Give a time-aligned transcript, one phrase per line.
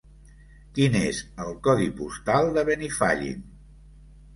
[0.77, 3.51] Quin és el codi postal de Benifallim?